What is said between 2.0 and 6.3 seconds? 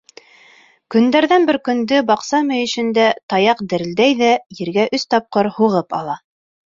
баҡса мөйөшөндә таяҡ дерелдәй ҙә ергә өс тапҡыр һуғып ала.